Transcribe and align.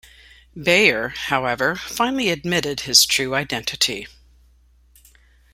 Baer, 0.55 1.09
however, 1.09 1.75
finally 1.75 2.31
admitted 2.31 2.79
his 2.79 3.05
true 3.05 3.35
identity. 3.35 4.07